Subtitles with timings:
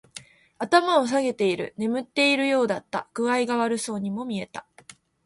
[0.57, 1.75] 頭を下げている。
[1.77, 3.07] 眠っているようだった。
[3.13, 4.65] 具合が悪そうにも見えた。